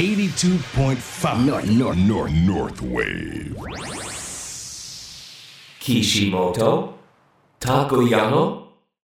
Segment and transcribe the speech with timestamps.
[0.00, 3.54] 82.5 North, North, North, North Wave.
[5.78, 6.94] Kishimoto
[7.60, 8.62] Takuya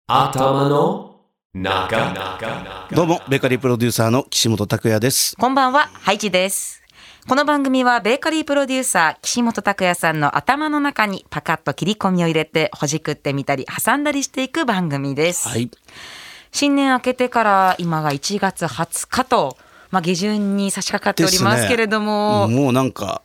[0.07, 1.19] 頭の
[1.53, 2.13] 中
[2.93, 5.35] どうも、ベーカリープロデューサーの岸本拓也です。
[5.35, 6.81] こんばんは、ハイジです。
[7.27, 15.49] この番組はベーカリープロデューサー岸本拓也さんの頭の中にパカッと切り込みを入れてほじくってみたり挟んだりしていく番組です。
[15.49, 15.69] はい。
[16.53, 19.57] 新年明けてから今が1月20日と、
[19.95, 23.21] まあ、下旬に差し掛かっておりますけれども、もうなんか、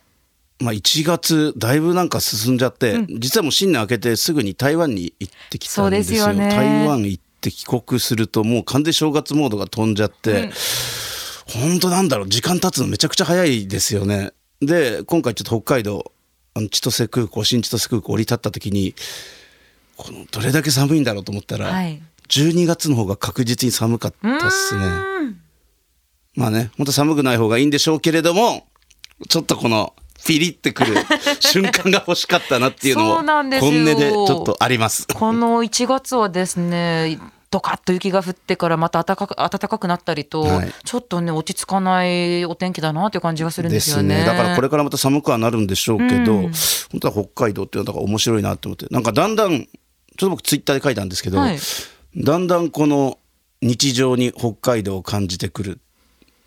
[0.59, 6.23] まあ1月、だいぶなんか進んじゃって、実はもう新年明けてすぐに台湾に行ってきたんですよ。
[6.23, 6.55] そうですよね。
[6.55, 10.49] 台湾行って帰国すると、もう完全に正月モードが飛んじゃって、
[11.47, 14.31] 本当なんだろう、時間経つのめちゃくちゃ早いですよね。
[14.61, 16.13] で、今回ちょっと北海道、
[16.53, 18.95] あの千歳空港、新千歳空港降り立った時に、
[19.97, 22.01] このどれだけ寒いんだろうと思ったら、はい。
[22.29, 24.85] 12月の方が確実に寒かったっすね。
[26.35, 28.65] まあね、本当寒くない方がいいんでしょうけれども、
[29.29, 29.93] ちょっとこの、
[30.23, 30.95] ピリってくる
[31.39, 33.71] 瞬間が欲しかったなっていうのも、そうなんですよ。
[33.71, 35.07] 本音でちょっとあります。
[35.07, 37.19] この1月はですね、
[37.51, 40.73] ドカッと雪が降ってからまた暖かく暖かくなったりと、はい。
[40.85, 44.23] ちょっとね落ち着かないお天気だなという感じがするんですよね。
[44.23, 46.51] だからこれからまた寒くはなるんでしょうけど、うん。
[46.91, 49.67] 本当は北海道っていうのは面白いなと思ってなんかだんだんちょっ
[50.17, 51.59] と僕ツイッターで書いたんですけど、はい。
[52.15, 53.17] だんだんこの
[53.61, 55.81] 日常に北海道を感じてくる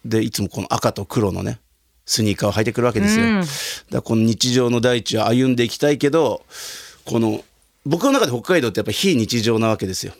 [0.04, 1.60] でいつもこの赤と黒のね
[2.06, 3.40] スニーカーを履いてくるわけですよ、うん。
[3.40, 3.48] だか
[3.90, 6.44] らこの日常の大地を歩んでいきたいけど
[7.04, 7.42] この
[7.86, 10.12] 僕の中で北海道ってやっぱ非日常なわけですよ。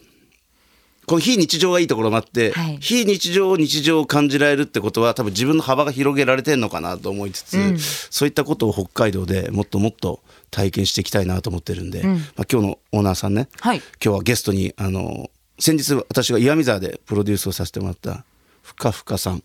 [1.07, 2.79] この非日常がいいところもあって、はい。
[2.81, 7.79] 非日常を日常を感じられるってことは多分自分の幅が広げられてるのかなと思いつつ、うん。
[7.79, 12.11] そういったことを北海道でもっともっと体験していきたいなと思ってるんで、うん。
[12.11, 13.79] まあ、今日のオーナーさんね、はい。
[13.79, 18.25] 今日はゲストにあの先日私が岩見沢でプロデュースをさせてもらった
[18.63, 19.43] ふかふかさん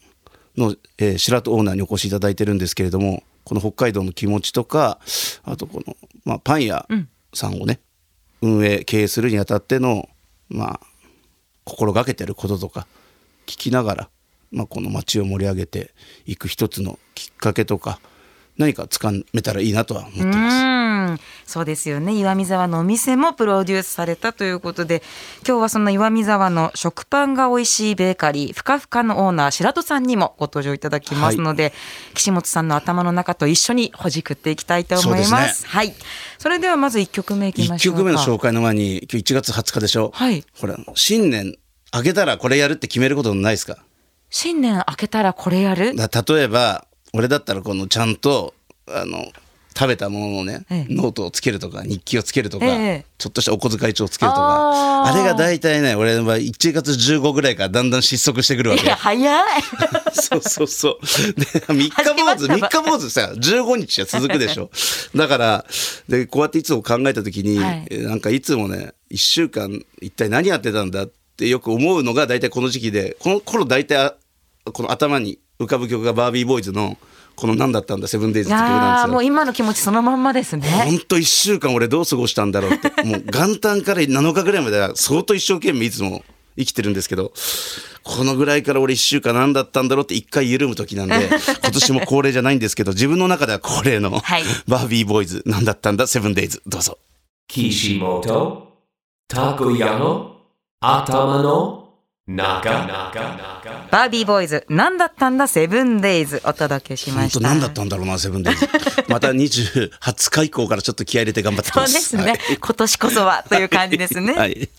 [0.57, 4.99] の、えー白戸オーナーにお越しいただいてるんですけれどもこの北海道の気持ちとか
[5.43, 6.87] あとこの、まあ、パン屋
[7.33, 7.79] さんをね、
[8.41, 10.07] 運営経営するにあたっての
[10.49, 10.79] まあ
[11.63, 12.87] 心がけてることとか
[13.45, 14.09] 聞きながら、
[14.51, 15.93] まあ、この街を盛り上げて
[16.25, 17.99] いく一つのきっかけとか
[18.59, 20.63] 何かつかめたらいいなとは思ってます。
[20.63, 21.19] うん。
[21.45, 22.13] そうですよね。
[22.13, 25.01] 岩見沢のお店もプロデュースされたということで
[25.47, 31.73] 今日はその岩見沢の食パンが美味しいベーカリーふかふかのオーナー白戸さんにもご登場いただきますので、
[32.13, 35.61] 岸本さんの頭の中と一緒にほじくっていきたいと思います。
[35.61, 35.95] すはい。
[36.37, 37.99] それではまず1曲目いき一ましょうか。
[37.99, 40.43] 曲目の紹介の前に今日1月20日でしょ、はい。
[40.59, 41.55] ほら新年
[41.95, 43.77] 明けたらこれやるって決めることないですか？
[44.29, 45.95] 新年明けたらこれやる？
[45.95, 48.53] だ例えば俺だったらこのちゃんと
[48.87, 49.25] あの
[49.79, 50.93] 食べたもののね、ええ。
[50.93, 53.05] ノートをつけるとか日記をつけるとか、ええ。
[53.17, 59.61] ちょっとしたお小遣い帳をつけるとかあれが大体ね俺は1月15ぐらいからだんだん失速してくるわけいや早い。
[60.11, 60.99] そうそうそう。
[61.33, 64.69] で、3日坊主、始まった3日坊主さ、15日は続くでしょ。
[65.15, 65.65] だから、
[66.09, 67.87] で、こうやっていつも考えたときに、はい。
[67.89, 74.15] えなんかいつもね、1週間一体何やってたんだってよく思うのが大体この時期で、この頃大体あ
[74.73, 76.97] この頭に浮かぶ曲がバービーボーイズの、
[77.35, 79.21] この何だったんだ、セブンデイズいって曲なんですよ。
[79.21, 86.23] 今の気持ちそのまんまですねほんと1週間俺どう過ごしたんだろうって、もう元旦から7日ぐらいまでは相当一生懸命いつも
[86.57, 87.33] 生きてるんですけど、
[88.03, 91.29] このぐらいから俺1週間何だったんだろうって一回緩む時なんで、
[91.61, 96.97] 今年も恒例じゃないんですけど、自分の中では恒例のはいバービーボーイズ何だったんだ、セブンデイズ、どうぞ。
[97.51, 98.61] Kishimoto
[99.29, 100.29] Takuya
[100.79, 101.88] 頭の
[102.29, 102.69] 中
[103.89, 105.47] バービーボーイズ何だったんだ？
[105.47, 106.41] セブンデイズ。
[106.45, 108.67] お届けしま本当した何だったんだろうな、セブンデイズ。
[109.07, 111.87] また20、20日以降からちょっと気合い入れて頑張ってきそうま。
[111.87, 114.69] ですすね、今年こそはという感じですね、はい。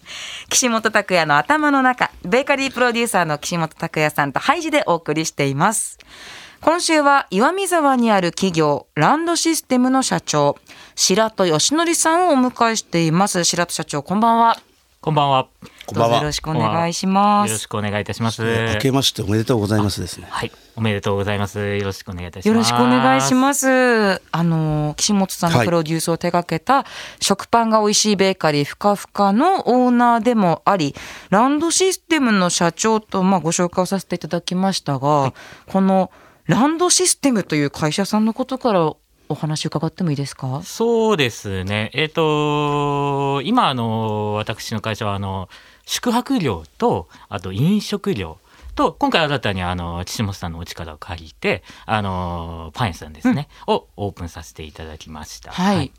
[0.49, 5.99] 岸本拓也の頭の中ベーカリープロデューサーの岸本拓也さんとハイジでお送りしています。
[6.61, 10.57] 今週は岩見沢にある企業ランドシステムの社長
[10.95, 13.43] 白戸義則さんをお迎えしています。
[13.43, 14.61] 白戸社長こんばんは。
[15.01, 15.49] こんばんは。
[15.91, 18.43] こんばんはどうぞよろしくお願いしますよろしくお願いいたします。
[18.43, 20.27] 明けましておめでとうございますですね。
[20.31, 21.77] はい、おめでとうございます。
[21.77, 22.49] よろしくお願いいたします。
[22.49, 24.23] よろしくお願いします。
[24.31, 26.87] あの岸本さんのプロデュースを手掛けた、
[27.21, 30.95] 食パンが美味しいベーカリーふかふかのオーナーでもあり、
[31.31, 35.35] ランドシステムの社長とまあご紹介をさせていただきましたが、
[35.67, 36.13] この
[36.47, 38.93] ランドシステムという会社さんのことから
[39.31, 40.61] お話伺ってもいいですか？
[40.65, 41.91] そうですね。
[41.95, 45.49] えっ、と今あの私の会社はあの
[45.87, 48.39] 宿泊業とあと飲食業
[48.75, 55.53] と今回新たにあの岸本さんのお力を借りてあのパン屋さんですね、をオープンさせていただきました。
[55.53, 55.93] はい。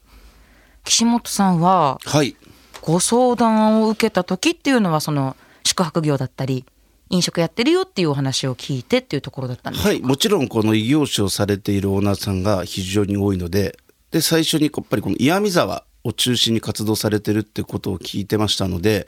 [0.83, 2.35] 岸本さんははい。
[2.81, 6.65] ご相談を受けた時っていうのはその宿泊業だったり
[7.11, 9.89] 飲食やってるよっていうお話を聞いてっていうところだったんですか？
[9.89, 13.77] はいもちろんこの異業種をされているオーナーさんが非常に多いので
[14.11, 19.05] で最初にやっぱりこの岩見沢を中心に活動されてるってことを聞いてましたので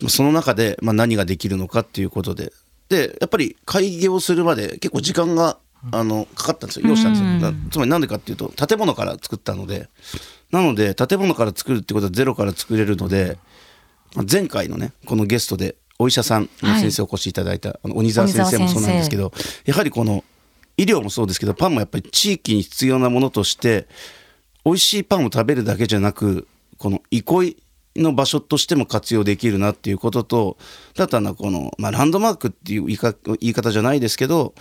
[0.00, 2.52] まあその中でまあ何ができるのかっていうことで。
[2.88, 5.58] でやっぱり開業するまで結構時間が
[5.90, 6.86] あのかかったんですよ。
[6.88, 9.88] 要したんですよだつまりなんでかっていうと建物から作ったので。
[10.52, 13.38] なので建物から作るってことはゼロから作れるので
[14.14, 19.32] まあ前回のねこのゲストでお医者さんの先生お越しいただいた、あの鬼沢先生もそうなんですけど
[19.64, 20.24] やはりこの
[20.76, 23.86] 医療もそうですけどパンもやっぱり地域に必要なものとして
[24.64, 27.56] 美味しいパンを食べるだけじゃなくこの憩い
[27.96, 30.56] の場所としても活用できるなっていうことと
[30.96, 34.54] だったらこの、まあ、ランドマークっていう言いか言い方じゃないですけど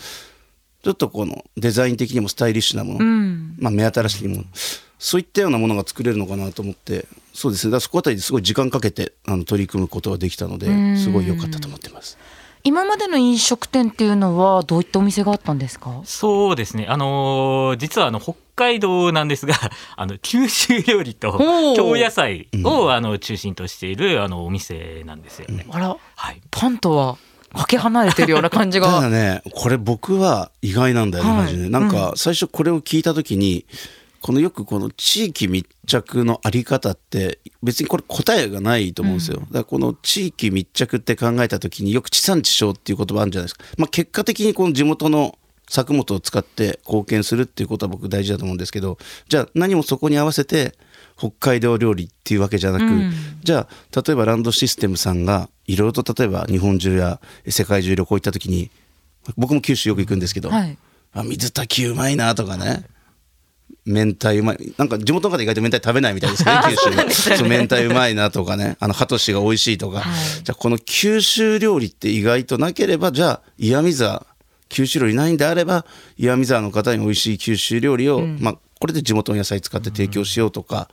[0.84, 3.06] ちょっとこのデザイン的にもスタイリッシュなもの、
[3.60, 4.44] まあ、目新しいもの
[5.04, 7.80] そういったようなものが作れるのかなと思ってそうですね。
[7.80, 10.68] そこあたりですごい時間かけてあの取り組むことができたので
[10.98, 12.18] すごい良かったと思ってます。
[12.64, 16.02] 今までの飲食店っていうのはどういったお店があったんですか？
[16.06, 16.86] そうですね。
[16.88, 19.56] あのー実はあの北海道なんですが、
[19.98, 21.36] あの九州料理と
[21.76, 25.66] 京野菜を、あの中心としているあのお店なんですよね。
[25.72, 25.98] あら。
[26.16, 26.42] はい。
[26.52, 27.18] パンとは
[27.54, 31.40] かけ離れてるような感じ ただがねこれ僕は意外なんだよね、はい。
[31.42, 31.70] マジで。
[31.70, 33.66] なんか最初これを聞いた時に
[34.22, 45.38] このよくこの地域密着のあり方って別にこれ答えがないと思うんですよ、だからこの地域密着って考えた時によく地産地消っていう言葉あるんじゃないですか、まあ、結果的にこの地元の
[45.68, 48.98] 作物を使って貢献するっていうことは僕大事だと思うんですけど
[49.30, 50.76] じゃあ何もそこに合わせて
[51.18, 53.14] 北海道料理っていうわけじゃなく、うん。
[53.44, 58.72] じゃあ例えばランドシステムさんがいろいろと例えば日本中や世界中旅行行った時に
[59.38, 60.78] 僕も九州よく行くんですけど、はい。
[61.14, 62.86] あ水炊きうまいなとかね
[63.86, 70.44] 明太うまいなんか地元の方意外と明太食べないみたいですね九州そう明太うまいなとかねあのハトシが美味しいとか、はい。
[70.44, 74.26] じゃあこの九州料理って意外となければじゃあ岩見沢
[74.70, 75.86] 九州料理ないんであれば
[76.18, 80.90] 岩見沢の方に美味しい九州料理を、まあ、これで地元の野菜使って提供しようとか、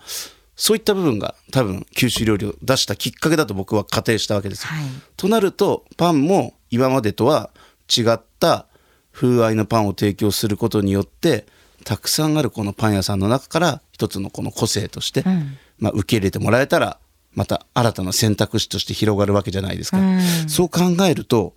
[0.56, 4.70] そういった部分が多分九州料理を出したきっかけだと僕は仮定したわけですよ。
[4.70, 4.84] はい。
[5.16, 7.50] となるとパンも今までとは
[7.96, 8.66] 違った
[9.12, 11.46] 風合いのパンを提供することによって
[11.88, 16.98] たくさんあるこのパン屋さんの中から一つのこの個性として、んまあ、受け入れてもらえたら
[17.34, 21.54] また新たな選択肢として広がるわけじゃないですか、うんそう考えると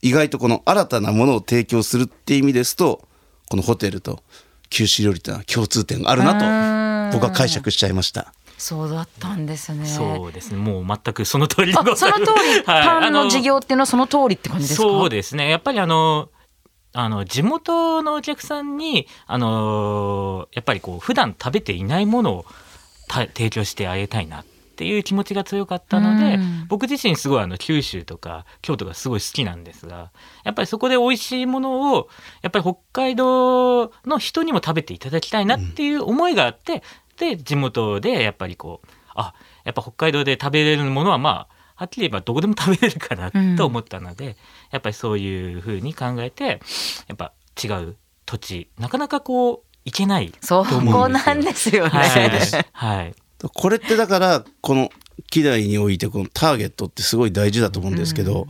[0.00, 3.06] 意外とこの新たなものを提供するっていう意味ですと
[3.50, 4.22] このホテルと
[4.70, 8.32] 九州料理っていうのは共通点があるなと僕は解釈しちゃいました。
[8.56, 10.56] そうだったんですねそうですね。
[10.56, 12.24] もう全くその通りであございます。
[12.24, 14.88] その通り、はいパンのあ事業っていうのはその通りって感じですか？
[14.88, 15.50] そうですね。
[15.50, 16.30] やっぱりあの、
[16.94, 22.46] あの地元のお客さんにあのやっぱりこう普段食べていないものを
[23.08, 24.44] た提供してあげたいなっ
[24.76, 26.66] ていう気持ちが強かったので、うん。
[26.68, 30.10] 僕自身すごいあの九州とか京都がすごい好きなんですが
[30.44, 32.08] やっぱりそこで美味しいものを
[32.42, 36.82] やっぱり北海道の人にも食べていただきたいなっていう思いがあって、
[37.18, 44.36] で地元でやっぱりこうあやっぱ北海道で食べれるものはまあはっきり言えばどこでも食べれるかなと思ったので、
[44.70, 46.60] やっぱりそういうふうに考えて
[47.08, 47.32] やっぱ
[47.62, 51.34] 違う土地なかなかこう行けないそと思こうんですよ。
[51.34, 53.14] なんですよね、はい、はい。
[53.52, 54.90] これってだからこの
[55.30, 58.48] 希代においてこのターゲットってすごい大事だと思うんですけど、だか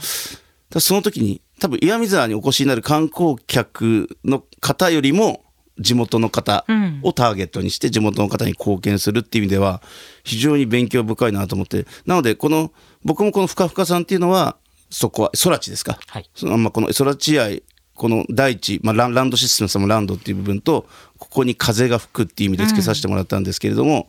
[0.74, 5.43] らその時に多分岩見沢にお越しになる観光客の方よりも
[5.78, 7.00] 地元の方うん。
[7.02, 9.82] をターゲットにして地元の方に貢献するっていう意味では
[10.22, 11.86] 非常に勉強深いなと思って。
[12.06, 12.72] なのでこの
[13.04, 14.56] 僕もこのふかふかさんっていうのは
[14.90, 16.30] そこは空地ですか、はい。
[16.34, 17.62] そのまあこの空地愛
[17.94, 20.86] この大地、まあ、ランドシステムさんもランドっていう部分と
[21.18, 24.08] ここに風が吹くっていう意味で付けさせてもらったんですけれども、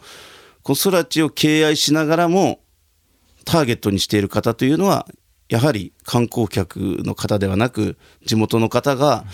[0.64, 2.60] この空地を敬愛しながらも
[3.46, 5.08] ターゲットにしている方というのは
[5.50, 9.26] やはり観光客の方ではなく地元の方が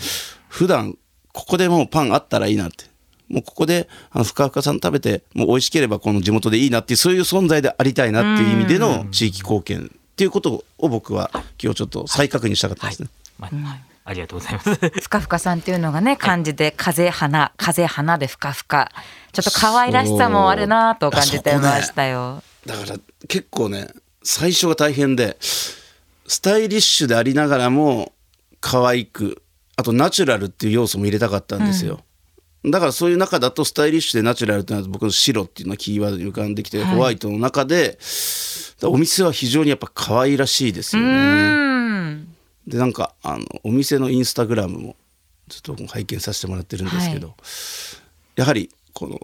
[0.48, 0.98] 普段
[1.32, 2.92] ここでもうパンあったらいいなって。
[3.28, 13.08] もうここであのふかふかさん食べてもう美味しければこの地元でいいなっていうそういう存在でありたいなっていう意味での地域貢献っていうことを僕は今日ちょっと再確認したかったですね。
[13.38, 13.82] まあはい。
[14.04, 14.74] ありがとうございます。
[14.74, 18.90] ふかふかさんっていうのがね漢字で風花風花でふかふか
[19.32, 22.96] ちょっと可愛らしさもあるなと感じてましたよ、だから
[23.28, 23.88] 結構ね
[24.24, 28.12] 最初が大変でスタイリッシュでありながらも
[28.60, 29.42] 可愛く
[29.82, 32.04] あとナチュラルっていう要素も入れたかったんですよ、
[32.64, 37.98] だからそういう中だとスタイリッシュでナチュラルっていうのは僕の白っていうのがキーワードに浮かんできて、ホワイトの中で
[38.84, 42.28] お店は非常にやっぱ可愛らしいですようねん。
[42.68, 44.96] でなんかあのお店のインスタグラムも
[45.48, 47.34] ちょっと拝見させてもらってるんですけど、
[48.36, 49.18] やはりこの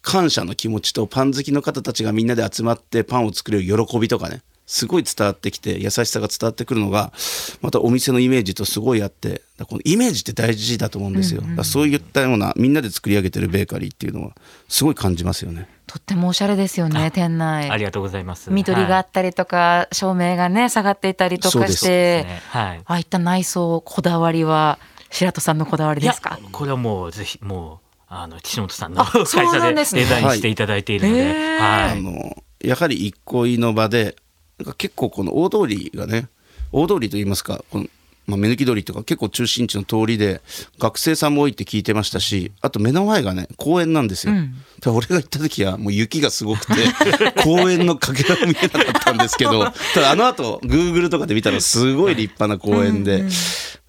[0.00, 4.40] 感謝の気持ちとパン好きの方たちがみんなで集まってパンを作れる喜びとかね
[4.72, 7.12] すごい伝わってきて優しさが伝わってくるのが
[7.60, 14.30] またお店のイメージとすごいあってこのイメージって大事だと思うんですよ、だからそういったようなみんなで作り上げてるベーカリーっていうのは
[14.68, 15.68] すごい感じますよね。
[15.88, 17.68] とってもおしゃれですよね店内。
[17.68, 18.52] ありがとうございます。
[18.52, 21.88] 緑があはいったりとか、照明がね下がっていたりとかしそうですて、
[22.22, 22.42] ね。
[22.50, 22.78] はい。
[22.78, 24.78] ああいった内装こだわりは
[25.10, 26.38] 白戸さんのこだわりですか？
[26.52, 30.02] これはもうぜひもうあの岸本さんのあ会そうな社でんですね。
[30.02, 31.30] デザインしていただいているので、はい。
[31.30, 31.58] へー。
[31.58, 31.90] はい。
[31.90, 34.14] あのやはり憩いの場で
[34.60, 36.28] なんか結構この大通りがね
[36.70, 37.86] 大通りといいますかこの、
[38.26, 40.42] まあ、目抜き通りとか結構中心地の通りで
[40.78, 44.54] 学生さんも多いって聞いてましたしあと目の前がね公園なんですよ、うん。
[44.80, 46.74] で俺が行った時はもう雪がすごくて
[47.42, 49.64] 公園のかけらも見えなかったんですけど
[49.94, 53.24] ただあの後 Google とかで見たらすごい立派な公園で、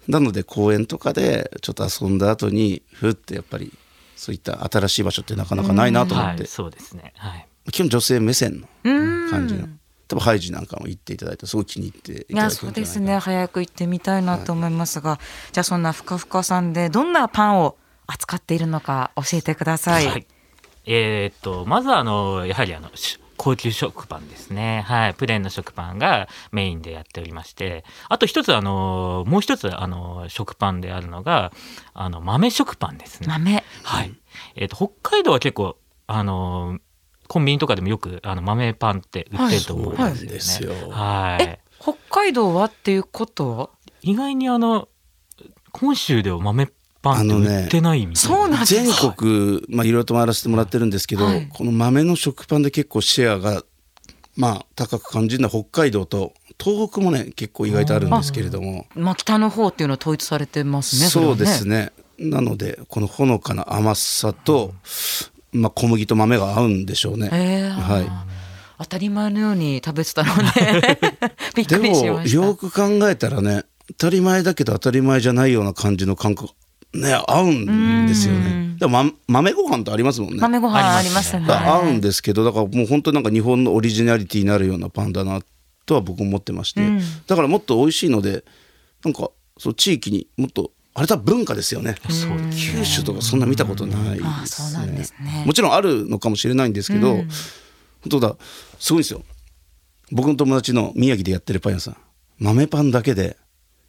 [0.08, 3.72] なので公園とかでちょっと遊んだ後にふってやっぱり
[4.16, 7.12] そういった新しい場所ってなかなかないなと思って、はい、そうですね。
[7.16, 7.46] はい。
[7.70, 9.68] 基本女性目線のうん感じの
[10.12, 15.18] 多分ハイジなんかも行っていただいてすごい気に入っていただけやそうでるんじゃないかなすね早く行ってみたいなと思いますが、
[15.52, 20.06] じゃあそんなふかふかさんでどんなパンを扱っているのか教えてください。
[20.06, 20.26] はい。
[20.84, 22.90] えーっとまずはあのやはりあの
[23.38, 24.84] 高級食パンですね。
[24.86, 25.14] はい。
[25.14, 31.52] プレーンの食パンがメインでやっておりまして、あと一つあのもう一つあの食パンであるのが
[31.94, 33.28] あの豆食パンですね。
[33.28, 34.14] 豆はい。
[34.56, 36.78] えーっと北海道は結構あの
[37.32, 40.80] コンビニとかでもよくあの豆パンって売ってると思うんはいですよね。
[40.80, 41.44] そうなんですよはい。
[41.44, 43.70] え北海道はっていうことは
[44.02, 44.88] 意外にあの
[45.72, 46.68] 本州では豆
[47.00, 48.36] パンって売ってないみたいな。
[48.36, 53.62] そうなんです全国まあいろいろと回らせてもらってるんですけど、はいこの豆の食パンで結構シェアが
[54.36, 61.08] まあ高く感じるのは北海道と東北もね結構意外とあるんですけれどもまあ北の方っていうのは統一されてますね。
[61.08, 64.74] そうですねなのでこのほのかな甘さと、
[65.52, 67.30] まあ、小麦と豆が合うんでしょうね。
[67.32, 68.32] えーはい
[68.78, 70.98] 当たり前のように食べてたので
[71.54, 72.36] びっでくりしもました。
[72.36, 73.62] よく考えたらね
[73.98, 76.52] 当たり前だけど当たり前じゃないような感じの感覚
[76.92, 78.74] ね合うんですよね。
[78.80, 80.40] でも、ま、豆ご飯とありますもんね。
[80.40, 81.46] 豆ご飯ありますね。
[81.46, 85.40] 合うんですけどだからもう本当になんか日本のオリジナリティになるようなパンだな
[85.86, 88.42] とは僕も思ってまして、うんだからもっと美味しいので
[89.04, 91.96] なんかそう地域にもっとあれ多分文化ですよね。
[92.52, 95.44] 九州とかそんな見たことないですね。
[95.46, 97.28] もちろんあるのかもしれないんですけど、うん。
[98.02, 98.36] 本当だ
[98.78, 99.22] すごいですよ。
[100.10, 101.96] 僕の友達の宮城でやってるパン屋さん。
[102.38, 103.38] 豆パンだけで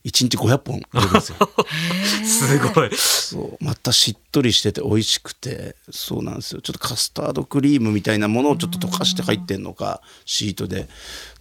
[0.06, 1.38] 1日500本売れるんですよ。
[2.24, 2.90] すごい。
[2.96, 3.64] そう。
[3.64, 5.76] またしっとりしてて美味しくて。
[5.92, 6.62] そうなんですよ。
[6.62, 10.88] ちょっとカスタードクリームみたいなものをちょっと溶かして入ってんのかシートで。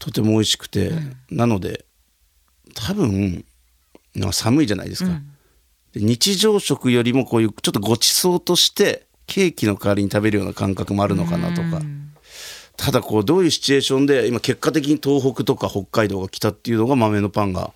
[0.00, 0.92] とても美味しくて、
[1.31, 1.85] なので
[2.75, 3.45] 多分
[4.14, 5.16] まあ寒いじゃないですか、で
[5.94, 11.80] 日常食よりもこういうちょっとごちそうとしてケーキの代わりに食べるような感覚もあるのかなとか、
[12.76, 17.72] ただこうどういうシチュエーションで今結果的に東北とか北海道が来たっていうのが豆のパンがっ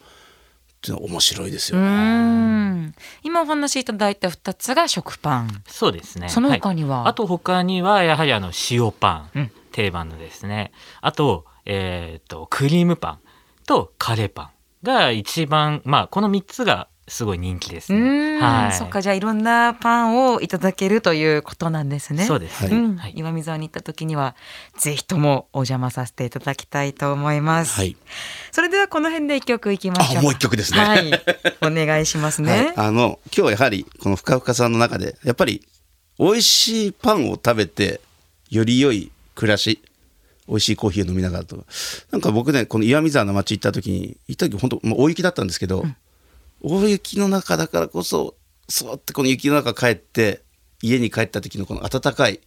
[0.80, 1.88] ていうのは面白いですようね。
[1.88, 5.62] ん今お話しいただいた2つが食パン。
[5.66, 6.28] そうですね。
[6.28, 7.02] その他には？
[7.02, 10.72] はいあと他にはやはりあの塩パン、うん定番のですね。
[11.02, 13.18] あとえっ、とクリームパン
[13.66, 18.38] とカレーパンが一番まあこの三つがすごい人気ですうね。
[18.38, 18.72] ん、はい。
[18.72, 22.24] そっかじゃあいろんなパンをいただけるということなんですね。
[22.24, 22.66] そうです。
[22.66, 24.34] はい岩見沢に行った時には
[24.76, 27.78] ぜひともお邪魔させていただきたいと思います。
[27.78, 27.96] はい
[28.50, 30.18] それではこの辺で一曲いきましょう。
[30.18, 31.10] あもう一曲ですねはい、
[31.62, 32.72] お願いしますね。
[32.76, 35.64] はい、あの今日はやはりこのふかふかさんの中でやっぱり
[36.18, 38.00] 美味しいパンを食べて
[38.50, 39.80] より良い暮らし
[40.48, 41.64] 美味しいコーヒーを飲みながらとか
[42.10, 45.84] なんか僕ねこの岩見沢の町行った時に行った時本当、まあ、大雪だったんですけど、
[46.68, 48.34] 大雪の中だからこそ
[48.68, 50.42] そってこの雪の中帰って
[50.82, 52.40] 家に帰った時のこの温かい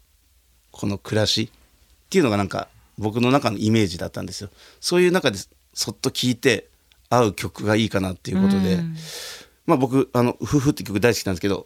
[0.71, 4.49] この暮らしっていうのがなんか僕の中のイメージだったんですよ。
[4.81, 5.37] そういう中で
[5.73, 6.67] そっと聴いて
[7.09, 8.97] 合う曲がいいかなっていうことで、うん。
[9.65, 11.65] まあ僕あの「夫婦」って曲大好きなんですけど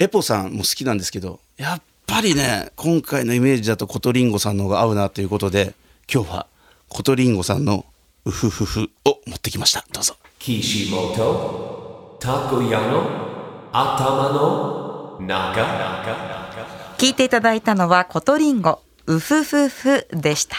[0.00, 5.72] エポさんも好きなんですけどやっぱりね今回のイメージだとコトリンゴさんの方が合うなということで
[6.12, 6.46] 今日は
[6.88, 7.86] コトリンゴさんの
[8.26, 9.86] 「うふふふ」を持ってきました。
[9.92, 10.16] どうぞ。
[10.40, 16.96] Kishimoto Takoyano Atama no Naga.
[16.96, 20.56] 聞いていただいたのはコトリンゴウフフフでした。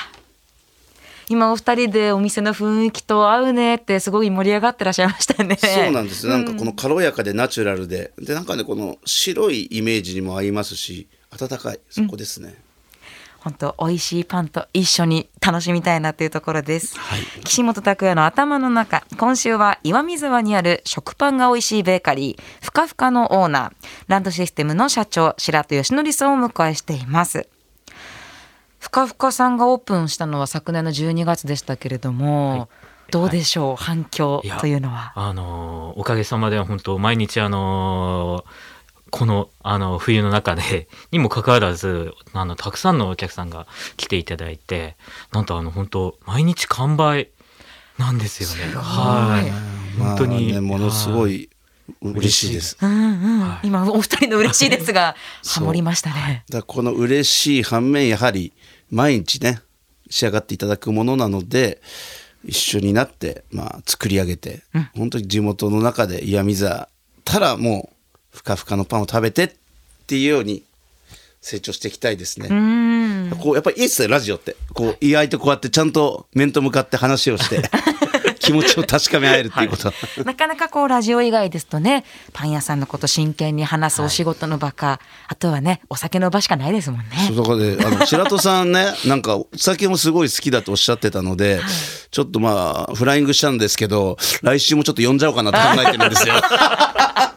[1.29, 5.55] 今お二人でお店の雰囲気と合うねってすごい盛り上がってらっしゃいましたね。
[5.55, 8.11] そうなんですなんかこの軽やかでナチュラルで。
[8.19, 11.79] でなんかねこの白いイメージにも合いますし温かい。
[11.89, 12.55] そこですね、
[13.43, 16.97] 本当美味しいパンと一緒に楽しみたいなっていうところです。
[16.97, 27.49] はい岸本拓也の頭の中今週は岩見沢にある食パンが美味しいベーカリーふかふかのオーナーランドシステムの社長白戸義則さんをお迎えしています
[28.77, 32.67] ふかふかさんがオープンしたのは昨年の12月でしたけれども、
[33.11, 35.13] どうでしょう、反響いやというのは。
[35.15, 38.43] あのおかげさまで本当毎日あの
[39.11, 44.95] このあの冬の中で にもかかわらずあのたくさんのお客さんが来ていただいて
[45.31, 47.29] なんとあの本当毎日完売
[47.97, 48.73] なんですよね。
[48.73, 49.51] はい。
[49.99, 51.49] 本当に、まあね、ものすごはい
[52.01, 52.77] 嬉しいです。
[52.81, 55.15] うんうんはい今お二人の嬉しいですが
[55.45, 56.45] ハモりましたね。
[56.49, 58.53] だこの嬉しい反面やはり
[58.89, 59.61] 毎日ね
[60.09, 61.81] 仕上がっていただくものなので
[62.45, 64.63] 一緒になって、まあ、作り上げて、
[64.95, 66.89] 本当に地元の中で岩見沢
[67.23, 68.00] たらもう
[68.31, 69.51] ふかふかのパンを食べてっ
[70.07, 70.63] ていうように
[71.41, 72.47] 成長していきたいですね。
[72.49, 73.37] うん。
[73.39, 74.55] こうやっぱりいいっすよラジオって。
[74.73, 77.61] こう意外とこうやってちゃんと面と向かって話をして
[78.39, 79.87] 気持ちを確かめ合えるっていうこと。
[79.87, 87.05] は、なかなかこうラジオ以外ですとねパン屋さんのこと真剣に話すお仕事の場か、あとはねお酒の場しかないですもんね。
[87.35, 91.59] そうだあの 白戸さんね、なんかお酒もすごい好きだとおっしゃってたので、
[92.11, 96.35] ちょっとまあフライングしたんですけど、来週もちょっと呼んじゃおうかなと考えてるんですよ。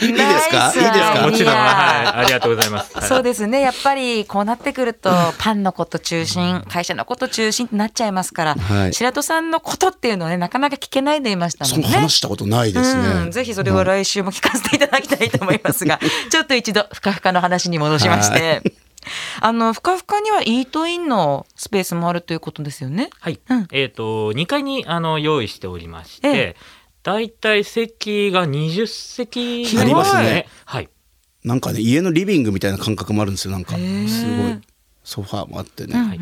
[0.00, 0.72] いいですか？
[0.74, 1.26] いいですか？
[1.28, 2.96] もちろん、はい、ありがとうございます。
[2.96, 3.08] はい。
[3.08, 3.60] そうですね。
[3.60, 8.92] やっぱりこうなってくるとパンのこと中心会社のこと中心ってなっちゃいますから、はい。
[8.94, 11.88] 白戸さんのことっていうのはねなかなか聞けないでいましたそもんね。
[11.92, 13.30] の話したことないですうん、ね。
[13.30, 15.98] ぜひそれは来週も聞かせていただきたいと思いますが、
[16.30, 18.62] ちょっと一度ふかふかの話に戻しまして、
[19.40, 23.10] あのふかふかにはイートインのスペースもあるということですよね？
[23.20, 23.68] はい、うん。
[23.72, 26.54] えっ、と2階にあの用意しておりましえて、だい
[27.30, 30.46] たい席が20席ありますね。
[30.64, 30.88] はい。
[31.44, 33.52] なんかね家のリビングみたいな感覚もあるんですよ。
[33.52, 34.60] なんかすごい
[35.04, 35.94] ソファーもあってね。
[35.94, 36.20] はい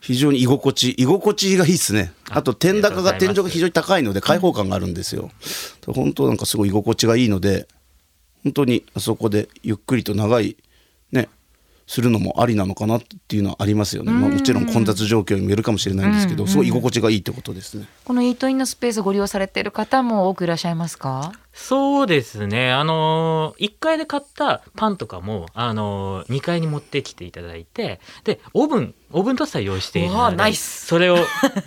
[0.00, 5.30] 非常に居心地居心地がいいですねあと天高が天井が非常に高いので開放感があるんですよ、
[5.86, 7.66] 本当なんかすごい居心地がいいので
[8.42, 10.56] 本当にあそこでゆっくりと長いね
[11.86, 17.86] するのもありなのかなっていうのはありますよね、まあ、もちろん混雑状況にもよるかもしれないんですけどすごい居心地がいいってことですね。
[18.04, 21.32] このイートインのスペースご利用されている方も多くいらっしゃいますか？
[21.54, 22.72] そうですね。
[22.72, 30.86] あのー、1階で買ったパンとかも、あのー、2階に持ってきていただいて、で、オーブン、オーブントースター用意しているので、ナイス。
[30.86, 31.16] それを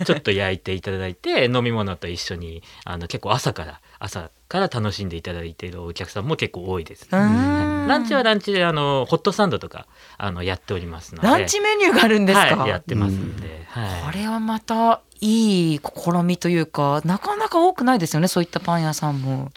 [0.04, 7.77] ちょっと焼いていただいて、 飲み物と一緒に、あの、結構朝から、朝から楽しんでいただいているお客さんも結構多いですね。
[7.88, 11.28] ランチはランチで、あの、ホットサンドとか、あの、やっておりますので。
[11.28, 14.02] ランチメニューがあるんですか、はい、やってますんで、はい。
[14.04, 19.50] これはまたいい試みというかなかなか多くないですよねそういったパン屋さんも。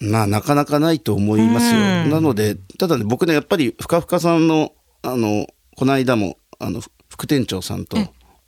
[0.00, 1.78] まあなかなかないと思いますよ。
[1.78, 4.72] うんなのでただね僕ねやっぱりふかふかさんの
[5.02, 5.46] あの
[5.76, 7.98] この間もあの副店長さんと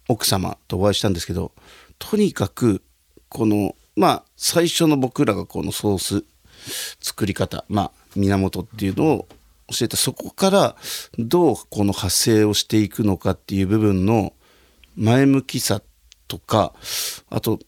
[0.09, 1.53] 奥様とお会いしたんですけど
[1.99, 2.83] とにかく
[3.29, 6.25] このまあ最初の僕らがこのソース
[7.01, 9.29] 作り方まあ源っていうのを
[9.69, 10.77] 教えてそこから
[11.19, 14.33] どうこの派生をしていくのかっていう部分の
[14.97, 15.83] 前向きさ
[16.27, 16.73] とか
[17.31, 17.59] あと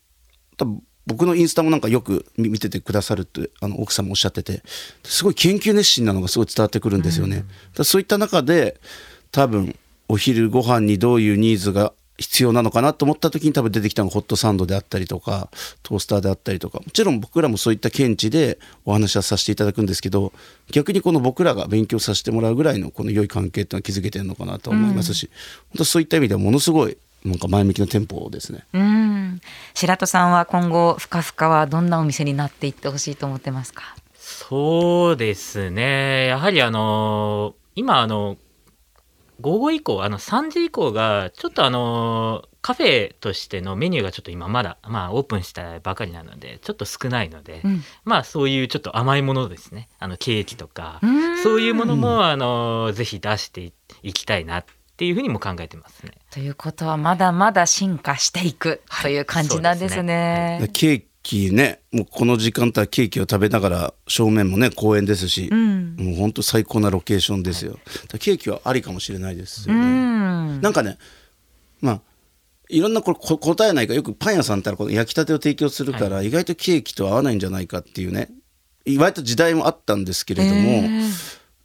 [0.56, 4.62] 多分僕のインスタもなんかよく見ててくださるってあの奥さんもおっしゃってて
[5.02, 7.44] すごい研究熱心なのがすごい伝わってくるんですよね。
[7.74, 8.80] だそういった中で
[9.32, 9.76] 多分
[10.08, 15.48] お昼ご飯にどういうニーズが必要なのかなと思った時に多分出てきたのがホットサンドであったりとか
[15.82, 20.32] トースターであったりとかもちろん僕らもそういった見地でお話はさせていただくんですけど
[20.70, 25.30] 逆にこの僕らが勉強させてもらうぐらいのこの良い関係っていうのは築けてるのかなと思いますし、
[25.70, 28.64] 本当そういった意味ではものすごいなんか前向きな店舗ですね。
[28.74, 29.40] うん
[29.74, 33.96] 白戸さんは今後ふかふかはどんなお店になっていってほしいと思ってますか？
[34.14, 36.26] そうですね。
[36.26, 38.36] やはりあの今あの
[39.40, 47.82] 午後以降あの3時以降がちょっとあのカフェとしてのメニューがちょっと今まだまあオープンしたばかりなのでちょっと少ないので、うん。
[48.04, 49.88] まあそういうちょっと甘いものですね。
[49.98, 51.42] あのケーキとかうん。
[51.42, 53.72] そういうものもあのぜひ出して
[54.02, 54.64] いきたいなっ
[54.96, 56.12] ていうふうにも考えてますね。
[56.30, 60.58] ということはまだまだ進化していくという感じなんですね。
[60.60, 65.96] でケーキねもうこの時間帯はケーキを食べながら正面もね公園ですし、うん。
[65.96, 67.78] もう本当最高なロケーションですよ、
[68.18, 70.60] ケーキはありかもしれないですようね、ん。
[70.60, 70.98] なんかね
[71.80, 72.00] まあ
[72.68, 78.30] いろんなこれこ答えないからよくパン屋さんってのはこの焼きたてを提供するから、意外とケーキと合わないんじゃないかっていうね
[78.84, 81.10] 意外と時代もあったんですけれども、へー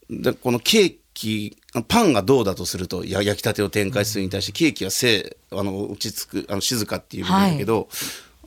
[0.10, 7.88] でこのケーキパンがどうだとするとや焼きたてを展開するに対してケーキは静あの落ち着くあの静かっていう部分だけど、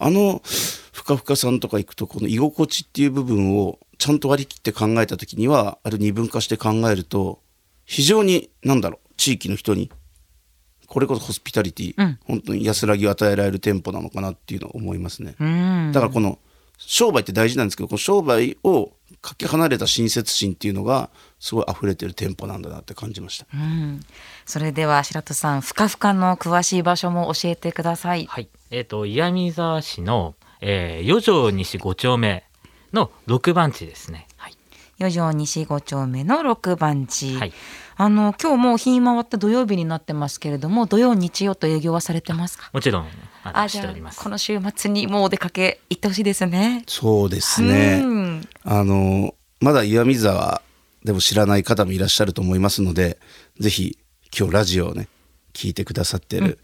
[0.00, 7.40] あのふかふかさんとか行くとこの居心地っていう部分をちゃんと割り切って考えた時にはあれ二分化して考えると
[7.84, 9.90] 非常に何だろう地域の人に
[10.86, 15.34] これこそホスピタリティ、うん本当に安らぎを与えられる店舗なのかなっていうのを思いますね。
[15.38, 16.38] うんだからこの
[16.78, 23.46] 商売って大事なんですけどこの商売をかけ離れた親切心っていうのがすごい溢れてる店舗なんだなって感じました。
[23.52, 24.00] うん、
[24.46, 28.26] それでは白戸さんふかふかの詳しい場所も教えてください。
[28.26, 28.48] はい。
[28.70, 32.44] えっ、と、岩見沢市の、えー、四条西5丁目
[32.92, 34.26] の6番地ですね。
[34.36, 34.56] はい。
[34.98, 37.52] 四条西5丁目の6番地、はい
[38.00, 42.70] あの今日もう日回った土曜日になってますけれども土曜日曜と営業はされてますか？
[42.72, 43.08] もちろん、
[43.42, 44.28] あのあしておりますこ。
[44.28, 46.84] の週末にもうお出かけ行ってほしいですね。
[46.86, 48.00] そうですね。
[48.04, 50.62] うんあのまだ岩見沢
[51.04, 53.18] でも知らない方もいらっしゃると思いますので
[53.58, 53.98] ぜひ
[54.36, 55.08] 今日ラジオをね
[55.58, 56.60] 聞いてくださってる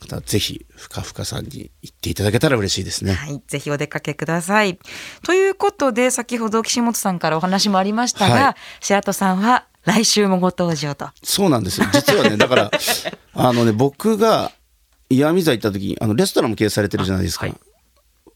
[0.00, 3.12] 方、ぜひふかふかさんに行っていただけたら嬉しいですね。
[3.12, 4.76] はい、ぜひお出かけください。
[5.24, 11.10] ということで先ほど岸本さんからお話もありましたが、はい白戸さんは来週もご登場と。
[11.22, 12.70] そうなんですよ実はねだから
[13.34, 14.50] あのね僕が
[15.08, 17.56] 岩見沢行った時にあのレストランも経営されてるじゃないですか、はい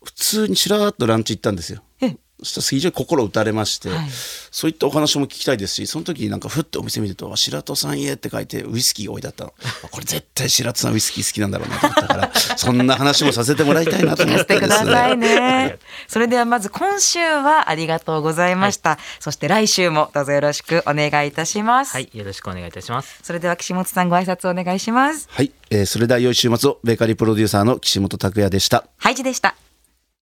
[0.05, 4.09] 普通にしらーっとランチ行ったんですよえそしたら非常に心打たれまして、はい
[4.51, 9.53] そういったお話も聞きたいですしその時になんかふってお店見ると「白戸さん家」って書いてウイスキーが置いてあったの
[9.85, 15.39] あ これ絶対白戸さんウイスキー好きなんだろうなと思ったからそんな話もさせてもらいたいなと思ってですくださいね。
[15.39, 15.79] ね。
[16.07, 18.99] それではまず今週はありがとうございました。
[19.21, 21.93] そして来週もどうぞよろしくお願いいたします。
[21.93, 22.11] はい。
[22.13, 23.21] よろしくお願いいたします。
[23.23, 25.29] それでは岸本さんご挨拶お願いします。
[25.31, 28.85] はい、えーそれでは良い週末をベーカリープロデューサーの岸本拓也でした。
[28.99, 29.68] ハイジでした。